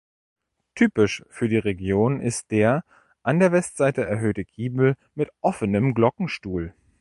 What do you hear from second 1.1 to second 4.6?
für die Region ist der an der Westseite erhöhte